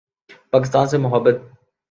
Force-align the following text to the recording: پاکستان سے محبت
پاکستان 0.51 0.87
سے 0.87 0.97
محبت 0.97 1.35